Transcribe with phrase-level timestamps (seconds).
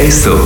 [0.00, 0.40] Esto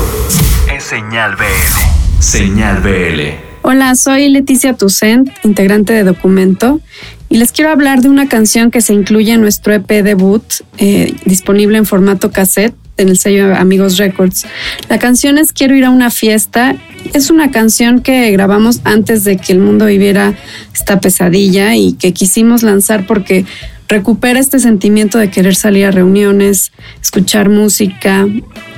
[0.74, 2.22] es Señal BL.
[2.22, 3.20] Señal BL.
[3.60, 6.80] Hola, soy Leticia Tucent, integrante de Documento,
[7.28, 10.42] y les quiero hablar de una canción que se incluye en nuestro EP debut,
[10.78, 14.46] eh, disponible en formato cassette en el sello Amigos Records.
[14.88, 16.74] La canción es Quiero ir a una fiesta.
[17.12, 20.34] Es una canción que grabamos antes de que el mundo viviera
[20.72, 23.44] esta pesadilla y que quisimos lanzar porque
[23.86, 26.72] recupera este sentimiento de querer salir a reuniones,
[27.02, 28.26] escuchar música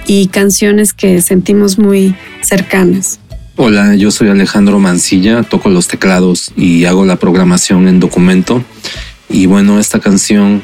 [0.06, 3.18] y canciones que sentimos muy cercanas.
[3.56, 8.64] Hola, yo soy Alejandro Mancilla, toco los teclados y hago la programación en documento.
[9.28, 10.62] Y bueno, esta canción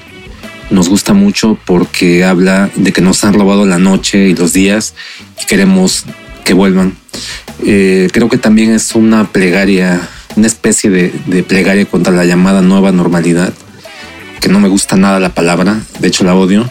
[0.70, 4.94] nos gusta mucho porque habla de que nos han robado la noche y los días
[5.40, 6.04] y queremos
[6.44, 6.96] que vuelvan.
[7.64, 10.00] Eh, creo que también es una plegaria,
[10.36, 13.52] una especie de, de plegaria contra la llamada nueva normalidad
[14.40, 16.70] que no me gusta nada la palabra, de hecho la odio.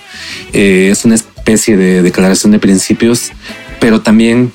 [0.53, 3.31] Eh, es una especie de declaración de principios,
[3.79, 4.51] pero también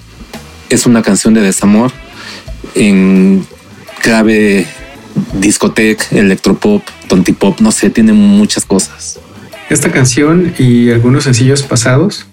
[0.71, 1.93] es una canción de desamor
[2.75, 3.47] en
[4.03, 4.67] clave
[5.35, 9.19] discoteca, electropop, tontipop, no sé, tiene muchas cosas.
[9.71, 12.27] Esta canción y algunos sencillos pasados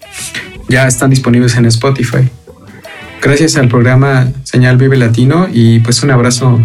[0.68, 2.30] ya están disponibles en Spotify.
[3.22, 6.60] Gracias al programa Señal Vive Latino y pues un abrazo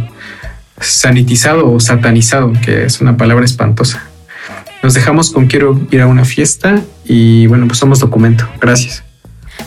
[0.81, 4.09] sanitizado o satanizado, que es una palabra espantosa.
[4.87, 8.49] Nos dejamos con quiero ir a una fiesta y bueno, pues somos documento.
[8.61, 9.03] Gracias.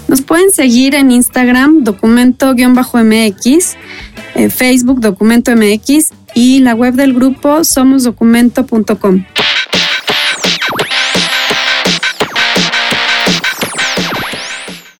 [0.07, 3.75] Nos pueden seguir en Instagram, documento-mx,
[4.35, 9.25] eh, Facebook, documento MX y la web del grupo somosdocumento.com.